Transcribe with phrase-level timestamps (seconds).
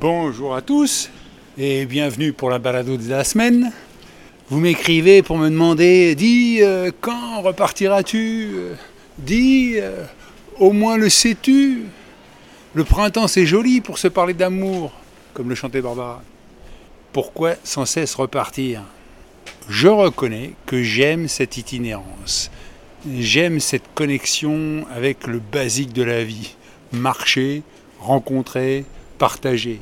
[0.00, 1.10] Bonjour à tous
[1.58, 3.72] et bienvenue pour la balado de la semaine.
[4.48, 8.50] Vous m'écrivez pour me demander, dis, euh, quand repartiras-tu?
[9.18, 10.04] Dis, euh,
[10.60, 11.86] au moins le sais-tu?
[12.74, 14.92] Le printemps c'est joli pour se parler d'amour,
[15.34, 16.22] comme le chantait Barbara.
[17.12, 18.82] Pourquoi sans cesse repartir?
[19.68, 22.52] Je reconnais que j'aime cette itinérance.
[23.18, 26.54] J'aime cette connexion avec le basique de la vie.
[26.92, 27.64] Marcher,
[27.98, 28.84] rencontrer,
[29.18, 29.80] partager.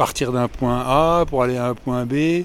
[0.00, 2.44] Partir d'un point A pour aller à un point B.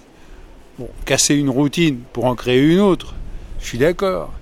[0.77, 3.13] Bon, casser une routine pour en créer une autre.
[3.61, 4.33] Je suis d'accord.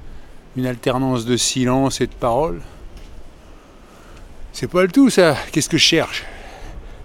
[0.57, 2.59] Une alternance de silence et de parole.
[4.51, 5.37] C'est pas le tout ça.
[5.51, 6.23] Qu'est-ce que je cherche?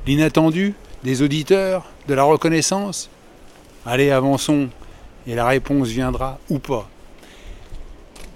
[0.06, 0.73] L'inattendu
[1.05, 3.11] Des auditeurs De la reconnaissance?
[3.84, 4.70] Allez, avançons.
[5.27, 6.89] Et la réponse viendra ou pas.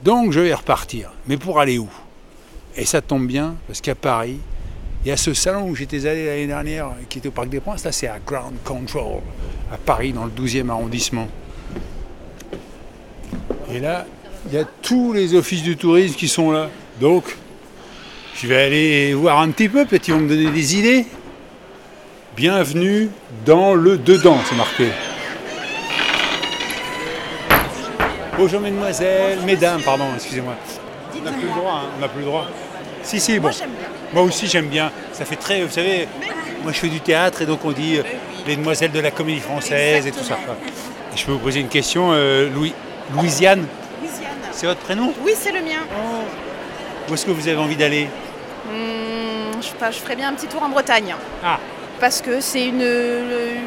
[0.04, 1.10] Donc je vais repartir.
[1.26, 1.88] Mais pour aller où?
[2.76, 4.40] Et ça tombe bien, parce qu'à Paris,
[5.04, 7.60] il y a ce salon où j'étais allé l'année dernière, qui était au Parc des
[7.60, 9.20] Princes, là c'est à Ground Control,
[9.72, 11.26] à Paris, dans le 12e arrondissement.
[13.72, 14.06] Et là,
[14.46, 16.68] il y a tous les offices du tourisme qui sont là.
[17.00, 17.36] Donc,
[18.36, 21.06] je vais aller voir un petit peu, peut-être ils vont me donner des idées.
[22.36, 23.10] Bienvenue
[23.44, 24.88] dans le dedans, c'est marqué.
[28.38, 30.54] Bonjour mesdemoiselles, mesdames, pardon, excusez-moi.
[31.14, 32.46] On n'a plus le droit, hein, on n'a plus le droit.
[33.02, 33.50] Si, si, bon.
[33.50, 34.90] Moi aussi j'aime bien.
[35.12, 36.06] Ça fait très, vous savez,
[36.62, 38.02] moi je fais du théâtre et donc on dit euh,
[38.46, 40.38] les demoiselles de la comédie française et tout ça.
[41.16, 42.74] Je peux vous poser une question, euh, Louis,
[43.14, 43.66] Louisiane,
[44.52, 45.12] c'est votre prénom?
[45.24, 45.80] Oui, c'est le mien.
[47.08, 48.08] Où est-ce que vous avez envie d'aller?
[48.66, 51.14] Hmm, je, sais pas, je ferais bien un petit tour en Bretagne.
[51.44, 51.58] Ah,
[52.00, 53.60] Parce que c'est une, une-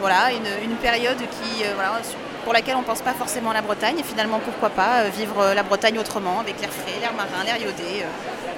[0.00, 2.00] voilà, une, une période qui, euh, voilà,
[2.44, 3.96] pour laquelle on ne pense pas forcément à la Bretagne.
[3.98, 8.04] Et finalement, pourquoi pas vivre la Bretagne autrement, avec l'air frais, l'air marin, l'air iodé.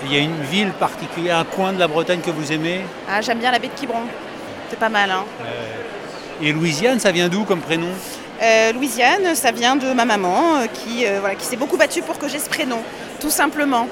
[0.03, 0.07] Euh.
[0.07, 2.81] il y a une ville particulière, un coin de la Bretagne que vous aimez?
[3.09, 4.03] Ah, j'aime bien la baie de Quiberon.
[4.69, 5.11] C'est pas mal.
[5.11, 5.25] Hein.
[6.43, 7.89] Et Louisiane, ça vient d'où comme prénom?
[8.43, 12.01] Euh, Louisiane, ça vient de ma maman euh, qui, euh, voilà, qui s'est beaucoup battue
[12.03, 12.79] pour que j'ai ce prénom,
[13.21, 13.87] tout simplement.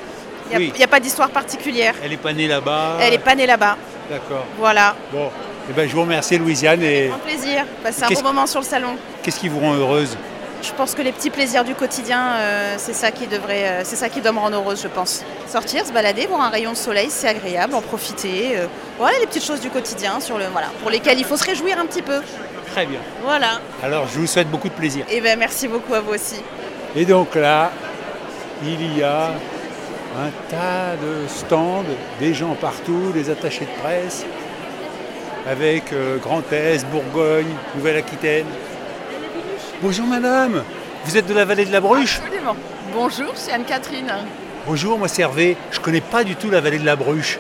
[0.51, 0.87] Il n'y a, Oui.
[0.91, 1.95] pas d'histoire particulière.
[2.03, 3.77] Elle est pas née là-bas Elle n'est pas née là-bas.
[4.11, 4.47] D'accord.
[4.59, 4.97] Voilà.
[5.13, 5.29] Bon,
[5.69, 7.67] eh ben, je vous remercie Louisiane et Un plaisir.
[7.83, 8.97] Passer un bon moment sur le salon.
[9.23, 10.17] qu'est-ce qui vous rend heureuse?
[10.61, 13.95] Je pense que les petits plaisirs du quotidien, euh, c'est ça qui devrait, euh, c'est
[13.97, 15.25] ça qui doit me rendre heureuse, je pense.
[15.47, 18.57] Sortir, se balader, voir un rayon de soleil, c'est agréable, en profiter.
[18.57, 18.67] euh,
[18.99, 21.79] voilà les petites choses du quotidien sur le, voilà, pour lesquelles il faut se réjouir
[21.79, 22.21] un petit peu.
[22.73, 22.99] Très bien.
[23.23, 23.61] Voilà.
[23.83, 25.05] Alors je vous souhaite beaucoup de plaisir.
[25.11, 26.43] Et ben merci beaucoup à vous aussi.
[26.97, 27.71] Et donc là,
[28.65, 31.85] il y a un tas de stands,
[32.19, 34.25] des gens partout, des attachés de presse,
[35.49, 38.47] avec Grand Est, Bourgogne, Nouvelle-Aquitaine.
[39.81, 40.65] Bonjour madame,
[41.05, 42.57] vous êtes de la vallée de la Bruche Absolument.
[42.93, 44.13] Bonjour, c'est Anne-Catherine.
[44.67, 47.39] Bonjour, moi c'est Hervé, je connais pas du tout la vallée de la Bruche.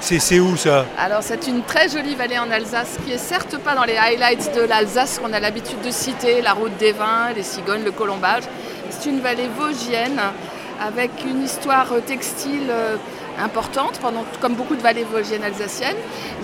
[0.00, 0.84] C'est où ça?
[0.98, 4.54] Alors c'est une très jolie vallée en Alsace qui est certes pas dans les highlights
[4.54, 8.42] de l'Alsace qu'on a l'habitude de citer, la route des vins, les cigognes, le colombage.
[8.90, 10.20] C'est une vallée vosgienne
[10.86, 12.96] avec une histoire textile euh,
[13.42, 15.96] importante, pendant, comme beaucoup de vallées vosgiennes alsaciennes,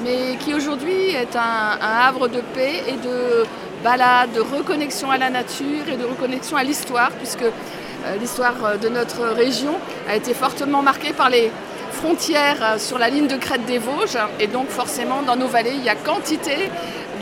[0.02, 3.44] mais qui aujourd'hui est un, un havre de paix et de
[3.84, 8.76] balade, de reconnexion à la nature et de reconnexion à l'histoire, puisque euh, l'histoire euh,
[8.78, 9.74] de notre région
[10.08, 11.52] a été fortement marquée par les
[11.92, 14.18] frontières euh, sur la ligne de crête des Vosges.
[14.40, 16.70] Et donc forcément, dans nos vallées, il y a quantité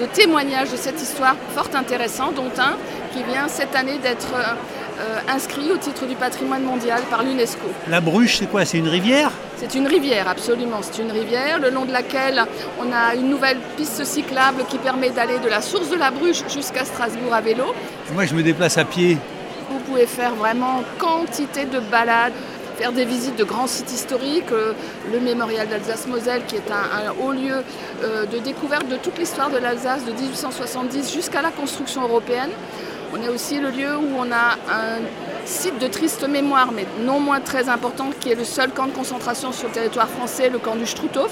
[0.00, 2.76] de témoignages de cette histoire fort intéressant, dont un
[3.12, 4.32] qui vient cette année d'être
[5.28, 7.66] inscrit au titre du patrimoine mondial par l'UNESCO.
[7.88, 8.64] La Bruche, c'est quoi?
[8.64, 9.30] C'est une rivière?
[9.56, 10.78] C'est une rivière, absolument.
[10.82, 12.42] C'est une rivière le long de laquelle
[12.80, 16.42] on a une nouvelle piste cyclable qui permet d'aller de la source de la Bruche
[16.52, 17.64] jusqu'à Strasbourg à vélo.
[18.14, 19.18] Moi je me déplace à pied.
[19.70, 22.32] Vous pouvez faire vraiment quantité de balades,
[22.76, 24.72] faire des visites de grands sites historiques, euh,
[25.12, 27.62] le mémorial d'Alsace-Moselle qui est un, un haut lieu
[28.02, 32.50] euh, de découverte de toute l'histoire de l'Alsace de 1870 jusqu'à la construction européenne.
[33.14, 35.00] On est aussi le lieu où on a un
[35.44, 38.92] site de triste mémoire, mais non moins très important, qui est le seul camp de
[38.92, 41.30] concentration sur le territoire français, le camp du Struthof.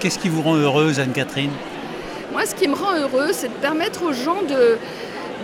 [0.00, 1.52] Qu'est-ce qui vous rend heureuse Anne-Catherine?
[2.32, 4.76] Moi, ce qui me rend heureux, c'est de permettre aux gens de,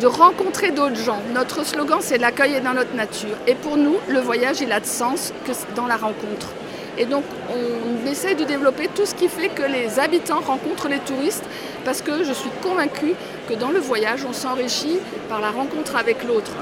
[0.01, 1.21] de rencontrer d'autres gens.
[1.33, 3.37] Notre slogan, c'est l'accueil est dans notre nature.
[3.47, 6.49] Et pour nous, le voyage, il a de sens que dans la rencontre.
[6.99, 10.99] Et donc, on essaie de développer tout ce qui fait que les habitants rencontrent les
[10.99, 11.45] touristes,
[11.85, 13.15] parce que je suis convaincue
[13.49, 14.99] que dans le voyage, on s'enrichit
[15.29, 16.53] par la rencontre avec l'autre.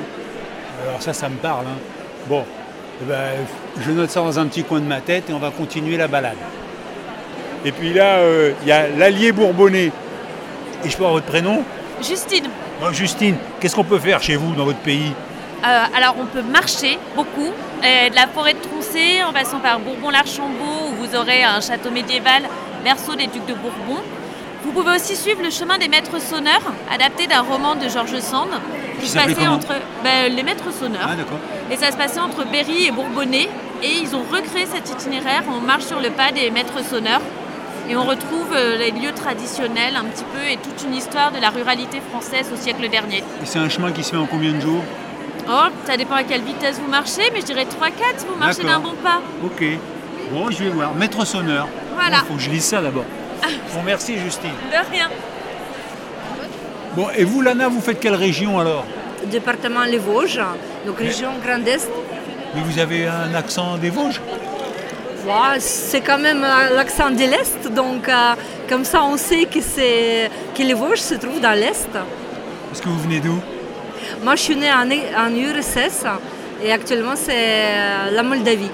[0.86, 1.66] Alors ça, ça me parle.
[1.66, 1.78] hein.
[2.28, 2.44] Bon,
[3.02, 3.30] eh ben,
[3.80, 6.08] je note ça dans un petit coin de ma tête et on va continuer la
[6.08, 6.36] balade.
[7.64, 9.90] Et puis là, euh, il y a l'Allier Bourbonnais.
[10.84, 11.64] Et je peux avoir votre prénom?
[12.00, 12.44] Justine,
[12.80, 15.12] Bon, Justine, qu'est-ce qu'on peut faire chez vous, dans votre pays?
[15.64, 17.50] Euh, alors on peut marcher beaucoup,
[17.84, 21.90] euh, de la forêt de Troncé en passant par Bourbon-l'Archambault où vous aurez un château
[21.90, 22.42] médiéval,
[22.84, 24.00] berceau des ducs de Bourbon.
[24.64, 26.62] Vous pouvez aussi suivre le chemin des maîtres sonneurs,
[26.92, 28.48] adapté d'un roman de Georges Sand,
[29.00, 29.74] Qui se passait entre
[30.04, 31.08] ben, les maîtres sonneurs.
[31.08, 31.38] Ah, d'accord.
[31.70, 33.48] Et ça se passait entre Berry et Bourbonnais.
[33.82, 35.44] Et ils ont recréé cet itinéraire.
[35.48, 37.22] On marche sur le pas des maîtres sonneurs.
[37.88, 41.40] Et on retrouve euh, les lieux traditionnels un petit peu et toute une histoire de
[41.40, 43.18] la ruralité française au siècle dernier.
[43.18, 44.82] Et c'est un chemin qui se fait en combien de jours?
[45.50, 47.66] Oh, ça dépend à quelle vitesse vous marchez, mais je dirais 3-4
[48.18, 49.22] si vous marchez d'un bon pas.
[49.42, 49.64] Ok.
[50.30, 50.94] Bon, je vais voir.
[50.94, 51.68] Maître sonneur.
[51.94, 52.18] Voilà.
[52.22, 53.04] Il faut que je lise ça d'abord.
[53.74, 54.50] Bon, merci Justine.
[54.70, 55.08] De rien.
[56.94, 58.84] Bon, et vous, Lana, vous faites quelle région alors?
[59.26, 60.40] Département Les Vosges,
[60.86, 61.88] donc région Grand Est.
[62.54, 64.20] Mais vous avez un accent des Vosges?
[65.58, 68.34] C'est quand même euh, l'accent de l'Est, donc euh,
[68.68, 71.88] comme ça on sait que, c'est, que les Vosges se trouvent dans l'Est.
[72.72, 73.38] Est-ce que vous venez d'où?
[74.22, 76.04] Moi je suis née en, URSS
[76.62, 78.70] et actuellement c'est euh, la Moldavie.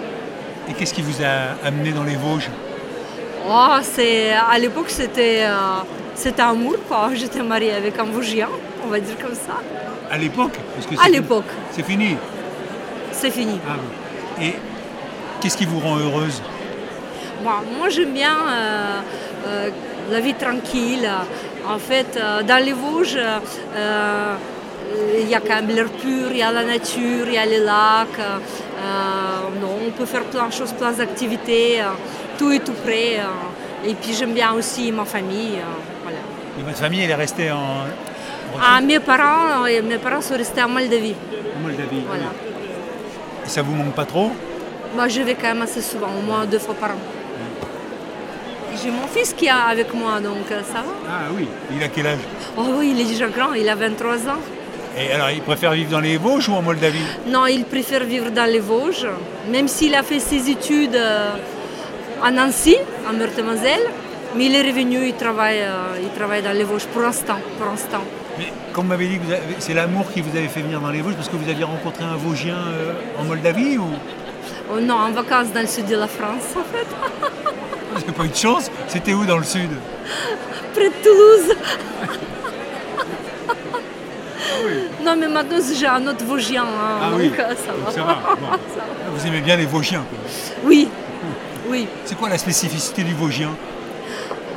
[0.69, 2.49] Et qu'est-ce qui vous a amené dans les Vosges?
[3.46, 5.82] Oh, c'est, à l'époque c'était, euh,
[6.14, 7.11] c'était amour, quoi.
[7.14, 8.49] j'étais mariée avec un Vosgien,
[8.85, 9.61] on va dire comme ça.
[10.11, 12.17] À l'époque Parce que À l'époque, C'est fini.
[13.12, 13.58] c'est fini.
[13.69, 13.75] Ah
[14.38, 14.47] oui.
[14.47, 14.55] Et
[15.40, 16.40] qu'est-ce qui vous rend heureuse?
[17.43, 19.00] Bon, moi j'aime bien euh,
[19.47, 19.70] euh,
[20.11, 21.08] la vie tranquille.
[21.69, 23.19] En fait, dans les Vosges,
[25.20, 27.46] il y a quand même l'air pur, il y a la nature, il y a
[27.46, 28.19] les lacs.
[28.19, 31.81] euh, non, on peut faire plein de choses, plein d'activités.
[32.38, 33.19] tout est tout près.
[33.19, 35.58] euh, et puis j'aime bien aussi ma famille.
[36.02, 36.19] voilà.
[36.58, 37.84] Et votre famille, elle est restée en,
[38.62, 41.14] Ah, mes, parents, euh, mes parents sont restés en Moldavie.
[41.56, 42.02] en Moldavie.
[42.06, 42.30] Voilà.
[43.44, 44.30] Et ça vous manque pas trop?
[44.94, 47.00] Moi, je vais quand même assez souvent, au moins deux fois par an.
[48.82, 50.92] J'ai mon fils qui est avec moi, donc euh, ça va.
[51.08, 51.46] Ah oui.
[51.75, 52.19] Il a quel âge?
[52.56, 54.40] Oh oui, il est déjà grand, il a 23 ans.
[54.96, 58.31] Et alors, il préfère vivre dans les Vosges ou en Moldavie Non, il préfère vivre
[58.31, 59.08] dans les Vosges,
[59.50, 61.31] même s'il a fait ses études euh,
[62.23, 62.76] à Nancy,
[63.08, 63.81] en Meurthe-et-Moselle.
[64.37, 67.38] Mais il est revenu, il travaille, euh, il travaille dans les Vosges pour l'instant.
[67.58, 68.02] Pour l'instant.
[68.38, 69.19] Mais comme vous m'avez dit,
[69.58, 72.05] c'est l'amour qui vous avait fait venir dans les Vosges parce que vous aviez rencontré
[72.05, 73.88] un Vosgien euh, en Moldavie ou?
[74.73, 76.87] Oh non, en vacances dans le sud de la France, en fait,
[77.94, 79.70] n'avez pas eu de chance C'était où dans le sud?
[80.73, 81.56] Près de Toulouse.
[85.04, 87.30] Non, mais maintenant j'ai un autre Vosgien, hein, Ah donc oui.
[87.38, 87.90] euh, ça va.
[87.92, 88.18] ça va.
[88.40, 88.46] Bon.
[89.14, 90.04] Vous aimez bien les Vosgiens.
[90.64, 90.88] Oui,
[91.68, 91.86] oui.
[92.04, 93.50] C'est quoi la spécificité du Vosgien?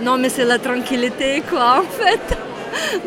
[0.01, 2.38] Non, mais c'est la tranquillité, quoi, en fait.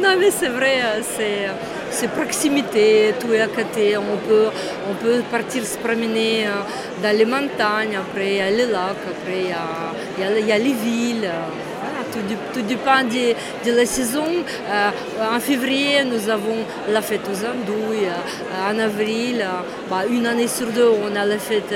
[0.00, 1.48] Non, mais c'est vrai, euh, c'est,
[1.90, 3.96] c'est proximité, tout est à côté.
[3.96, 4.46] On peut,
[4.90, 6.50] on peut partir se promener euh,
[7.02, 9.68] dans les montagnes, après il y a les lacs, après il y a,
[10.18, 11.30] il y a- il y a les villes.
[12.12, 13.34] Tout, dé- tout dépend de,
[13.70, 14.24] de la saison.
[14.70, 14.90] Euh,
[15.36, 16.58] en février, nous avons
[16.88, 18.06] la fête aux andouilles.
[18.08, 19.60] Euh, en avril, euh,
[19.90, 21.74] bah, une année sur deux, on a la fête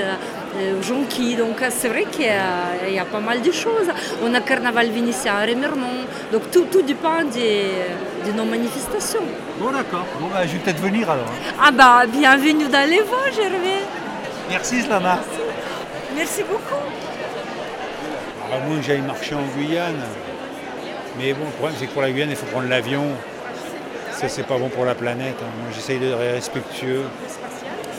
[0.79, 1.35] aux jonquilles.
[1.35, 3.89] Donc c'est vrai qu'il y a, pas mal de choses.
[4.23, 6.05] On a carnaval vénitien à Remiremont.
[6.31, 9.25] Donc tout, tout dépend de nos manifestations.
[9.59, 10.05] Bon d'accord.
[10.19, 11.25] Bon bah je vais peut-être venir alors.
[11.27, 11.53] hein.
[11.61, 13.77] Ah bah bienvenue dans les Vosges, Hervé.
[14.49, 15.19] Merci Slama.
[16.15, 16.84] Merci beaucoup.
[18.53, 19.95] À moins j'aille marcher en Guyane.
[21.17, 23.03] Mais bon, le problème c'est que pour la Guyane, il faut prendre l'avion.
[24.11, 25.35] Ça c'est pas bon pour la planète.
[25.41, 25.51] hein.
[25.61, 27.03] Moi j'essaye d'être respectueux.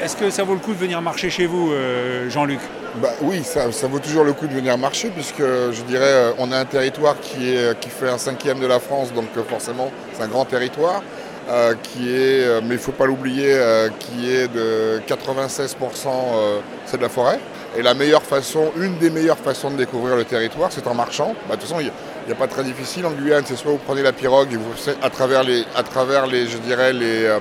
[0.02, 2.60] Est-ce que ça vaut le coup de venir marcher chez vous, euh, Jean-Luc?
[2.96, 6.52] Bah oui, ça, vaut toujours le coup de venir marcher puisque je dirais euh, on
[6.52, 9.90] a un territoire qui, est, qui fait un cinquième de la France, donc euh, forcément
[10.12, 11.02] c'est un grand territoire.
[11.48, 16.08] euh, qui est, euh, mais il ne faut pas l'oublier, euh, qui est de 96%
[16.08, 17.38] euh, c'est de la forêt.
[17.78, 21.34] Et la meilleure façon, une des meilleures façons de découvrir le territoire, c'est en marchant.
[21.46, 21.90] Bah, de toute façon, il
[22.26, 24.72] n'y a, pas très difficile en Guyane, c'est soit vous prenez la pirogue et vous,
[25.02, 27.38] à travers les, à travers les, je dirais, les, euh,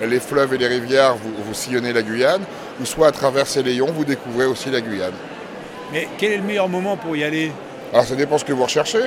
[0.00, 2.42] les fleuves et les rivières, vous, vous sillonnez la Guyane,
[2.80, 5.12] ou soit à travers ces layons, vous découvrez aussi la Guyane.
[5.92, 7.52] Mais quel est le meilleur moment pour y aller?
[7.92, 9.02] Alors ça dépend ce que vous recherchez.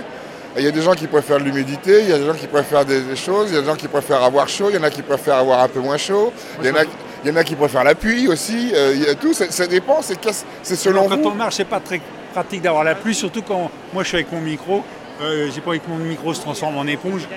[0.57, 2.85] Il y a des gens qui préfèrent l'humidité, il y a des gens qui préfèrent
[2.85, 4.83] des, des choses, il y a des gens qui préfèrent avoir chaud, il y en
[4.83, 6.31] a qui préfèrent avoir un peu moins chaud,
[6.61, 6.83] il y en a,
[7.23, 9.45] il y en a qui préfèrent la pluie aussi, euh, il y a tout, ça,
[9.49, 11.27] ça dépend, c'est selon Quand vous.
[11.29, 11.99] on marche, c'est pas très
[12.33, 14.83] pratique d'avoir la pluie, surtout quand moi je suis avec mon micro.
[15.19, 17.27] Euh, J'ai pas envie que mon micro se transforme en éponge.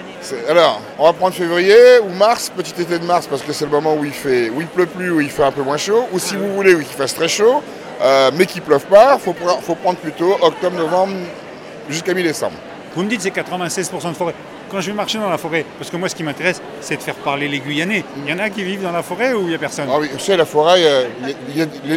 [0.51, 3.71] Alors, on va prendre février ou mars, petit été de mars, parce que c'est le
[3.71, 6.05] moment où il fait, où il pleut plus, où il fait un peu moins chaud,
[6.13, 7.63] ou si vous voulez, où il fasse très chaud,
[8.03, 11.15] euh, mais qu'il pleuve pas, faut, pre- faut prendre plutôt octobre, novembre,
[11.89, 12.57] jusqu'à mi-décembre.
[12.95, 14.35] Vous me dites c'est 96% de forêt.
[14.71, 17.03] Quand je vais marcher dans la forêt, parce que moi ce qui m'intéresse, c'est de
[17.03, 18.05] faire parler les Guyanais.
[18.25, 19.89] Il y en a qui vivent dans la forêt ou il n'y a personne?
[19.93, 21.09] Ah oui, vous savez, la forêt, euh,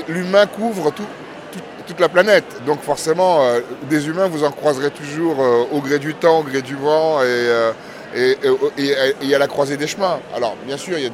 [0.07, 1.03] l'humain couvre tout-
[1.51, 2.63] tout- toute la planète.
[2.65, 6.43] Donc forcément, euh, des humains, vous en croiserez toujours euh, au gré du temps, au
[6.43, 10.19] gré du vent et, à la croisée des chemins.
[10.35, 11.11] Alors bien sûr, il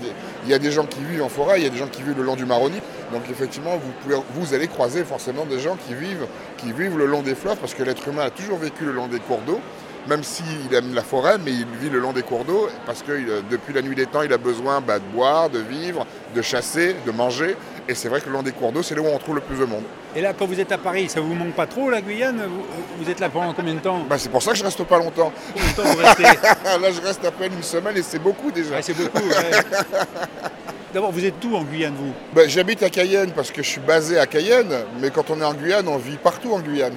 [0.49, 2.17] y, a des, gens qui vivent en forêt, il y a des gens qui vivent
[2.17, 2.79] le long du Maroni.
[3.11, 6.25] Donc effectivement, vous, vous allez croiser forcément des gens qui vivent,
[6.57, 9.07] qui vivent le long des fleuves, parce que l'être humain a toujours vécu le long
[9.07, 9.59] des cours d'eau.
[10.09, 13.11] Même s'il aime la forêt, mais il vit le long des cours d'eau, parce que
[13.11, 16.41] il- depuis la nuit des temps, il a besoin bah, de boire, de vivre, de
[16.41, 17.55] chasser, de manger.
[17.87, 19.41] Et c'est vrai que le long des cours d'eau, c'est là où on trouve le
[19.41, 19.83] plus de monde.
[20.15, 22.41] Et là, quand vous êtes à Paris, ça vous manque pas trop la Guyane?
[22.47, 22.65] Vous,
[23.03, 23.99] vous êtes là pendant combien de temps?
[24.09, 25.31] Bah, c'est pour ça que je reste pas longtemps.
[25.53, 26.23] Combien de temps vous restez?
[26.81, 28.75] Là, je reste à peine une semaine et c'est beaucoup déjà.
[28.75, 29.17] Ouais, C'est beaucoup.
[29.27, 29.61] ouais.
[30.93, 32.13] D'abord, vous êtes où en Guyane, vous?
[32.33, 35.45] Bah, J'habite à Cayenne parce que je suis basé à Cayenne, mais quand on est
[35.45, 36.95] en Guyane, on vit partout en Guyane.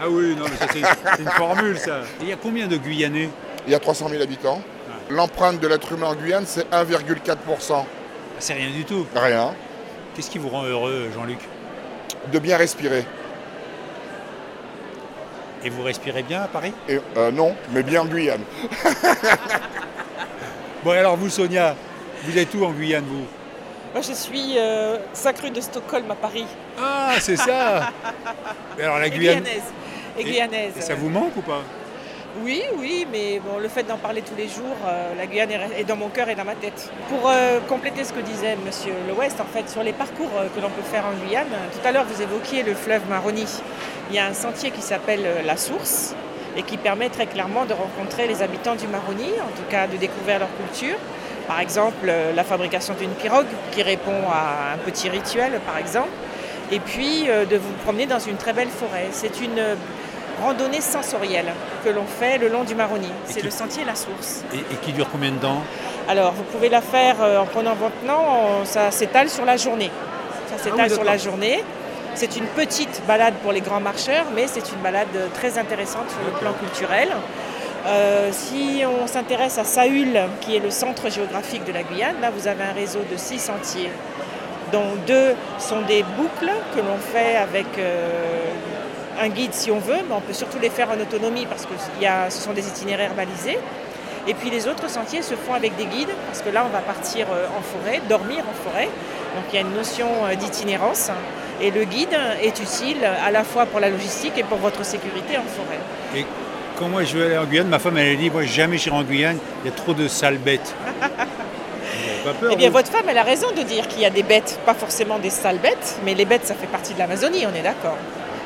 [0.00, 2.00] Ah oui, non, mais ça c'est une formule, ça.
[2.20, 3.30] Il y a combien de Guyanais?
[3.66, 4.60] Il y a 300 000 habitants.
[5.08, 7.36] L'empreinte de l'être humain en Guyane, c'est 1,4%.
[7.72, 7.84] Ah,
[8.38, 9.06] C'est rien du tout.
[9.14, 9.54] Rien.
[10.14, 11.38] Qu'est-ce qui vous rend heureux, Jean-Luc?
[12.32, 13.04] De bien respirer.
[15.64, 16.72] Et vous respirez bien à Paris?
[16.88, 18.42] Et, euh, non, mais bien en Guyane.
[20.84, 21.74] Bon, et alors vous, Sonia,
[22.22, 23.26] vous êtes où en Guyane, vous?
[23.96, 26.44] Moi, je suis euh, 5 rue de Stockholm à Paris.
[26.78, 27.88] Ah, c'est ça
[28.78, 29.62] Et alors la Et Guyane guyanaise.
[30.18, 30.72] Et, Et- guyanaise.
[30.76, 31.62] et ça vous manque ou pas?
[32.42, 35.84] Oui, oui, mais bon, le fait d'en parler tous les jours, euh, la Guyane est,
[35.84, 36.90] dans mon cœur et dans ma tête.
[37.08, 40.48] Pour euh, compléter ce que disait Monsieur Le West, en fait, sur les parcours euh,
[40.54, 43.46] que l'on peut faire en Guyane, tout à l'heure vous évoquiez le fleuve Maroni.
[44.10, 46.14] Il y a un sentier qui s'appelle La Source
[46.54, 49.96] et qui permet très clairement de rencontrer les habitants du Maroni, en tout cas de
[49.96, 50.96] découvrir leur culture.
[51.46, 56.08] Par exemple, euh, la fabrication d'une pirogue qui répond à un petit rituel, par exemple.
[56.72, 59.06] Et puis euh, de vous promener dans une très belle forêt.
[59.12, 59.74] C'est une euh,
[60.42, 61.52] randonnée sensorielle
[61.84, 63.10] que l'on fait le long du Maroni.
[63.26, 64.42] C'est qui- le sentier La Source.
[64.52, 65.62] et, et qui dure combien de temps?
[66.08, 68.24] Alors, vous pouvez la faire en prenant votre temps,
[68.60, 69.90] on- ça s'étale sur la journée.
[70.50, 71.62] Ça s'étale Ah oui, sur la journée.
[72.14, 76.20] C'est une petite balade pour les grands marcheurs, mais c'est une balade très intéressante sur
[76.26, 77.08] le plan culturel.
[77.86, 82.30] Euh, si on s'intéresse à Saül, qui est le centre géographique de la Guyane, là
[82.36, 83.90] vous avez un réseau de six sentiers,
[84.72, 88.50] dont deux sont des boucles que l'on fait avec euh,
[89.20, 91.74] un guide si on veut, mais on peut surtout les faire en autonomie parce que
[92.02, 93.58] y a- ce sont des itinéraires balisés.
[94.28, 96.80] Et puis les autres sentiers se font avec des guides, parce que là on va
[96.80, 98.86] partir euh, en forêt, dormir en forêt.
[99.36, 101.10] Donc il y a une notion d'itinérance.
[101.60, 105.38] Et le guide est utile à la fois pour la logistique et pour votre sécurité
[105.38, 105.78] en forêt.
[106.78, 108.96] Quand moi je vais aller en Guyane, ma femme elle a dit moi jamais j'irai
[108.96, 110.74] en Guyane, il y a trop de sales bêtes.
[112.24, 114.10] Pas peur Eh bien vous votre femme, elle a raison de dire qu'il y a
[114.10, 117.46] des bêtes, pas forcément des sales bêtes, mais les bêtes ça fait partie de l'Amazonie,
[117.50, 117.96] on est d'accord.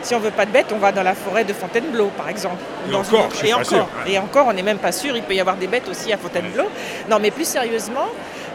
[0.02, 2.56] Si on veut pas de bêtes, on va dans la forêt de Fontainebleau, par exemple.
[2.88, 4.12] Et Dans encore, une- je suis et pas encore, sûr, ouais.
[4.12, 5.14] et encore, on n'est même pas sûr.
[5.14, 6.64] Il peut y avoir des bêtes aussi à Fontainebleau.
[7.10, 8.06] Non, mais plus sérieusement,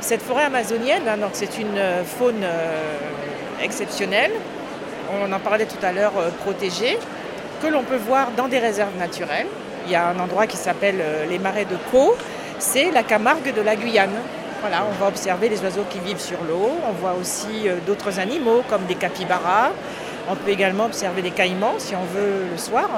[0.02, 2.98] cette forêt amazonienne, hein, donc c'est une euh, faune euh,
[3.64, 4.32] exceptionnelle.
[5.22, 6.98] On en parlait tout à l'heure, euh, protégée,
[7.62, 9.48] que l'on peut voir dans des réserves naturelles.
[9.86, 12.16] Il y a un endroit qui s'appelle euh, les marais de Caux.
[12.58, 14.16] C'est la Camargue de la Guyane.
[14.64, 16.72] On va observer les oiseaux qui vivent sur l'eau.
[16.90, 19.70] On voit aussi euh, d'autres animaux comme des capybaras.
[20.28, 22.90] On peut également observer des caïmans si on veut le soir.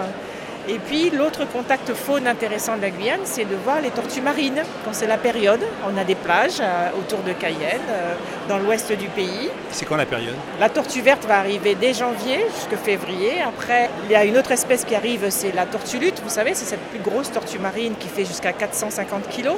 [0.69, 4.61] Et puis l'autre contact faune intéressant de la Guyane, c'est de voir les tortues marines
[4.83, 5.61] quand c'est la période.
[5.89, 8.15] On a des plages euh, autour de Cayenne, euh,
[8.49, 9.49] dans l'ouest du pays.
[9.71, 10.35] C'est quand la période?
[10.59, 13.41] La tortue verte va arriver dès janvier jusqu'à février.
[13.47, 16.21] Après, il y a une autre espèce qui arrive, c'est la tortue lutte.
[16.21, 19.51] Vous savez, c'est cette plus grosse tortue marine qui fait jusqu'à 450 kg,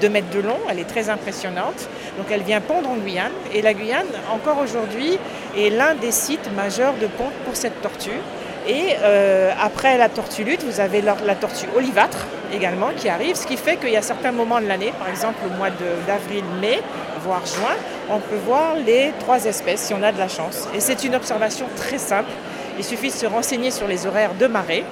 [0.00, 0.58] 2 mètres de long.
[0.70, 1.86] Elle est très impressionnante.
[2.16, 3.32] Donc elle vient pondre en Guyane.
[3.52, 5.18] Et la Guyane, encore aujourd'hui,
[5.54, 8.22] est l'un des sites majeurs de ponte pour cette tortue.
[8.68, 13.46] Et euh, après la tortue lutte, vous avez la, tortue olivâtre également qui arrive, ce
[13.46, 16.80] qui fait qu'il y a certains moments de l'année, par exemple au mois de- d'avril-mai,
[17.22, 17.76] voire juin,
[18.10, 20.68] on peut voir les trois espèces si on a de la chance.
[20.74, 22.30] Et c'est une observation très simple.
[22.78, 24.84] Il suffit de se renseigner sur les horaires de marée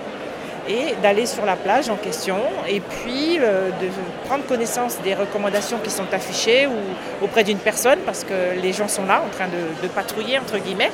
[0.68, 2.36] et d'aller sur la plage en question
[2.68, 3.88] et puis euh, de
[4.26, 8.88] prendre connaissance des recommandations qui sont affichées ou auprès d'une personne parce que les gens
[8.88, 10.90] sont là en train de, de patrouiller entre guillemets.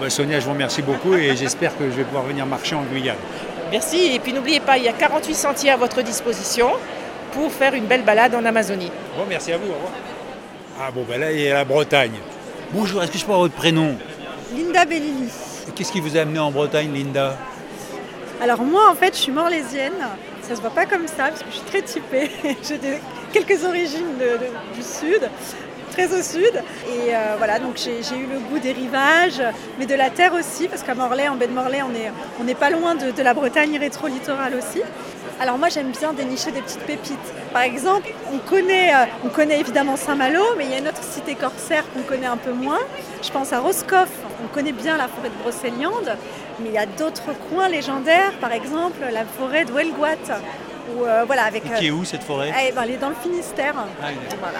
[0.00, 2.82] Bah, Sonia, je vous remercie beaucoup et j'espère que je vais pouvoir venir marcher en
[2.82, 3.16] Guyane.
[3.72, 6.70] Merci et puis n'oubliez pas, il y a 48 sentiers à votre disposition
[7.32, 8.90] pour faire une belle balade en Amazonie.
[9.16, 9.70] Bon, merci à vous.
[9.70, 9.92] Au revoir.
[10.80, 12.12] Ah bon, ben là, il y a la Bretagne.
[12.72, 13.96] Bonjour, est-ce que je peux avoir votre prénom?
[14.56, 15.28] Linda Bellini.
[15.74, 17.36] Qu'est-ce qui vous a amené en Bretagne, Linda?
[18.40, 19.94] Alors moi en fait je suis morlaisienne
[20.42, 22.30] Ça se voit pas comme ça parce que je suis très typée.
[22.62, 22.78] J'ai
[23.32, 24.16] quelques origines
[24.74, 25.28] du sud,
[25.90, 26.62] très au sud.
[26.88, 29.42] Et euh, voilà, donc j'ai eu le goût des rivages,
[29.78, 32.44] mais de la terre aussi, parce qu'à Morlaix, en baie de Morlaix, on n'est on
[32.44, 34.82] n'est pas loin de, la Bretagne rétro-littorale aussi.
[35.40, 37.18] Alors moi j'aime bien dénicher des petites pépites.
[37.52, 41.02] Par exemple, on connaît, euh, on connaît évidemment Saint-Malo, mais il y a une autre
[41.02, 42.80] cité corsaire qu'on connaît un peu moins.
[43.22, 44.10] Je pense à Roscoff,
[44.44, 46.16] on connaît bien la forêt de Brocéliande,
[46.60, 50.40] mais il y a d'autres coins légendaires, par exemple la forêt de Huelgoat.
[50.96, 53.14] Où, euh, voilà, avec, Qui est où cette forêt eh ben, elle est dans le
[53.22, 53.74] Finistère.
[53.76, 54.38] Ah, oui, d'accord.
[54.40, 54.58] Voilà.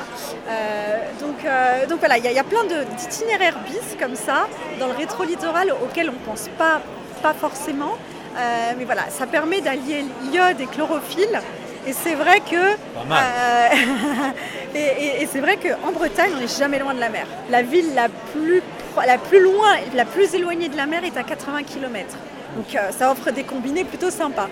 [0.50, 2.64] Euh, donc, euh, donc voilà, il y, a- il y a plein
[2.98, 4.46] d'itinéraires bis comme ça
[4.78, 6.82] dans le rétro-littoral auxquels on ne pense pas,
[7.22, 7.92] pas forcément.
[8.36, 11.40] Euh, mais voilà, ça permet d'allier l'iode et chlorophylle.
[11.86, 12.74] Et c'est vrai que.
[12.76, 13.24] Pas mal.
[13.24, 17.26] euh, et et- et c'est vrai qu'en Bretagne, on n'est jamais loin de la mer.
[17.48, 18.62] La ville la plus,
[19.06, 22.16] la plus loin, la plus éloignée de la mer est à 80 km.
[22.56, 24.48] Donc euh, ça offre des combinés plutôt sympas.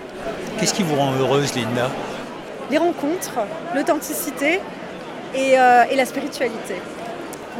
[0.59, 1.89] Qu'est-ce qui vous rend heureuse, Linda?
[2.69, 3.39] Les rencontres,
[3.75, 4.59] l'authenticité
[5.33, 6.75] et, euh, et la spiritualité.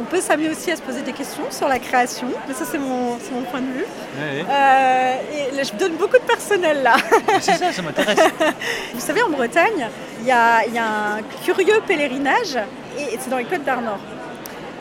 [0.00, 2.78] On peut s'amener aussi à se poser des questions sur la création, mais ça c'est
[2.78, 3.16] mon,
[3.50, 3.86] point de vue.
[4.20, 6.96] Euh, et là, je donne beaucoup de personnel là.
[7.40, 8.16] C'est ça, ça m'intéresse.
[8.94, 9.88] Vous savez, en Bretagne,
[10.20, 12.56] il y a, il y a un curieux pèlerinage,
[12.96, 13.98] et c'est dans les Côtes d'Armor.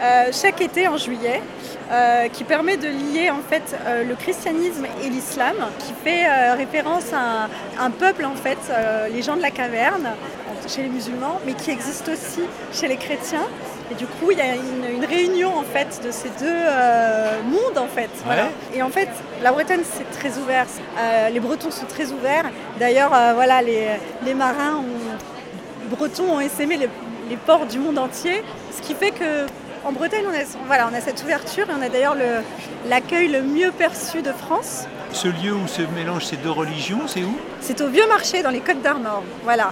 [0.02, 1.42] Euh, chaque été en juillet,
[1.92, 7.12] euh, qui permet de lier en fait euh, le christianisme et l'islam, qui fait référence
[7.14, 8.58] à un, un peuple en fait,
[9.12, 10.08] les gens de la caverne,
[10.68, 12.42] chez les musulmans, mais qui existe aussi
[12.74, 13.48] chez les chrétiens.
[13.90, 17.42] Et du coup, il y a une, une réunion en fait de ces deux euh,
[17.46, 18.10] mondes en fait.
[18.26, 18.50] voilà.
[18.76, 19.08] Et en fait,
[19.42, 20.66] la Bretagne c'est très ouvert.
[21.00, 22.50] Euh, les Bretons sont très ouverts.
[22.80, 23.88] D'ailleurs, euh, voilà, les,
[24.26, 26.90] les marins ont, bretons ont essaimé les,
[27.30, 28.44] les ports du monde entier,
[28.76, 29.46] ce qui fait que
[29.88, 32.42] en Bretagne, on a, voilà, on a cette ouverture et on a d'ailleurs le-
[32.90, 34.86] l'accueil le mieux perçu de France.
[35.14, 37.38] Ce lieu où se mélangent ces deux religions, c'est où?
[37.62, 39.24] C'est au Vieux Marché, dans les Côtes d'Armor.
[39.44, 39.72] Voilà.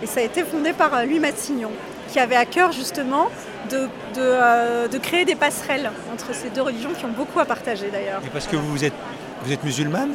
[0.00, 1.72] Et ça a été fondé par euh, Louis Massignon,
[2.08, 3.26] qui avait à cœur justement
[3.70, 3.88] de, de,
[4.18, 8.20] euh, de créer des passerelles entre ces deux religions qui ont beaucoup à partager d'ailleurs.
[8.24, 8.94] Et parce que vous êtes,
[9.42, 10.12] vous êtes musulmane?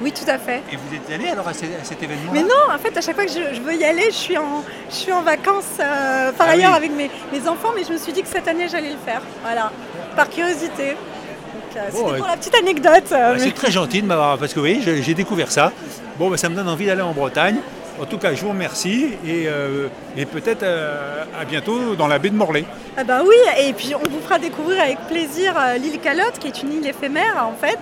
[0.00, 0.62] Oui, tout à fait.
[0.70, 3.00] et vous êtes allé alors à, ce- à cet événement Mais non, en fait, à
[3.00, 5.64] chaque fois que je, je veux y aller, je suis en, je suis en vacances
[5.80, 6.76] euh, par Ah ailleurs oui.
[6.76, 9.22] avec mes, mes enfants, mais je me suis dit que cette année, j'allais le faire.
[9.42, 9.72] Voilà,
[10.14, 10.88] par curiosité.
[10.90, 12.18] Donc, euh, Bon, C'était ouais.
[12.18, 13.10] pour la petite anecdote.
[13.12, 15.72] euh, mais- C'est très gentil de m'avoir, parce que oui, j'ai j'ai découvert ça.
[16.18, 17.56] Bon, bah, ça me donne envie d'aller en Bretagne.
[17.98, 22.18] En tout cas, je vous remercie et, euh, et peut-être euh, à bientôt dans la
[22.18, 22.66] baie de Morlaix.
[22.98, 26.62] Ah bah oui, et puis on vous fera découvrir avec plaisir l'île Calotte, qui est
[26.62, 27.78] une île éphémère en fait.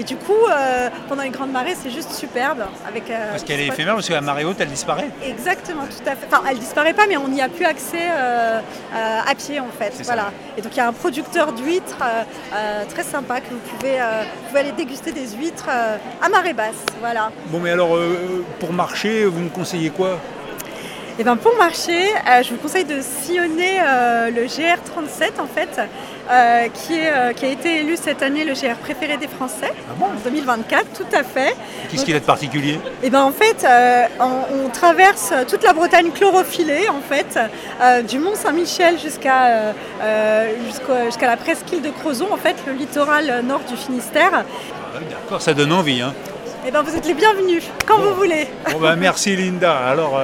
[0.00, 2.62] Et du coup, euh, pendant les grandes marées, c'est juste superbe.
[2.88, 5.10] Avec, euh, Parce qu'elle est éphémère, parce qu'à marée haute, elle disparaît.
[5.22, 6.26] Exactement, tout à fait.
[6.26, 8.60] Enfin, elle disparaît pas, mais on n'y a plus accès euh,
[8.94, 9.92] à pied en fait.
[9.94, 10.04] Ça.
[10.04, 10.32] Voilà.
[10.56, 11.98] Et donc il y a un producteur d'huîtres
[12.88, 16.82] très sympa que vous pouvez, vous pouvez aller déguster des huîtres à marée basse.
[17.00, 17.30] Voilà.
[17.48, 17.98] Bon, mais alors,
[18.58, 20.18] pour marcher, vous me conseillez quoi?
[21.20, 25.78] Et bien pour marcher, euh, je vous conseille de sillonner euh, le GR37 en fait,
[26.30, 29.72] euh, qui, est, euh, qui a été élu cette année le GR préféré des Français
[30.00, 31.56] en 2024, tout à fait.
[31.90, 32.78] Qu'est-ce qu'il a de particulier?
[33.02, 37.36] Et ben en fait, euh, on, on traverse toute la Bretagne chlorophyllée en fait,
[38.08, 44.30] du Mont Saint-Michel jusqu'à la presqu'île de Crozon, en fait, le littoral nord du Finistère.
[44.32, 46.00] Ah, D'accord, ça donne envie.
[46.00, 46.14] Hein.
[46.64, 48.46] Et ben vous êtes les bienvenus quand vous voulez.
[48.70, 49.76] Bon, bah, merci Linda.
[49.76, 50.20] Alors,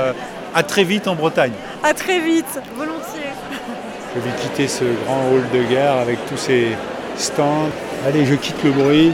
[0.54, 1.52] à très vite en Bretagne.
[1.82, 2.95] À très vite, volontiers.
[4.16, 6.68] Je vais quitter ce grand hall de gare avec tous ces
[7.16, 7.68] stands.
[8.06, 9.12] Allez, je quitte le bruit.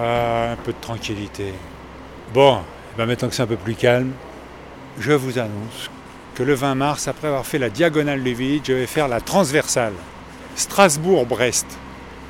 [0.00, 1.52] Ah, un peu de tranquillité.
[2.32, 4.12] Bon, eh ben maintenant que c'est un peu plus calme,
[5.00, 5.90] je vous annonce
[6.36, 9.20] que le 20 mars, après avoir fait la diagonale du vide, je vais faire la
[9.20, 9.94] transversale.
[10.54, 11.66] Strasbourg-Brest.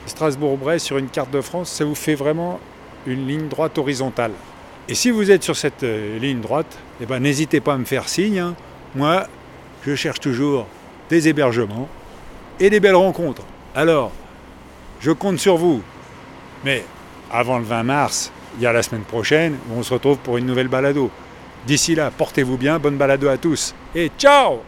[0.07, 2.59] Strasbourg-Brest sur une carte de France, ça vous fait vraiment
[3.07, 4.33] une ligne droite horizontale.
[4.88, 7.85] Et si vous êtes sur cette euh, ligne droite, eh ben, n'hésitez pas à me
[7.85, 8.38] faire signe.
[8.38, 8.55] hein.
[8.97, 9.27] Moi,
[9.87, 10.67] je cherche toujours
[11.11, 11.87] des hébergements
[12.59, 13.43] et des belles rencontres.
[13.75, 14.11] Alors,
[15.01, 15.83] je compte sur vous.
[16.65, 16.83] Mais
[17.31, 20.39] avant le 20 mars, il y a la semaine prochaine où on se retrouve pour
[20.39, 21.11] une nouvelle balado.
[21.67, 24.63] D'ici là, portez-vous bien, bonne balado à tous et ciao